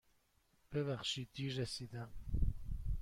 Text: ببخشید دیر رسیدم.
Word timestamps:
ببخشید 0.71 1.29
دیر 1.33 1.53
رسیدم. 1.57 2.11